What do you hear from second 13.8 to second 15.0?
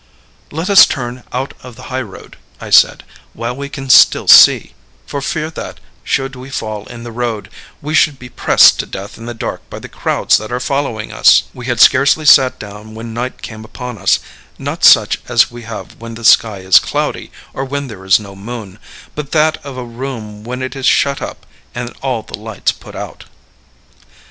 us, not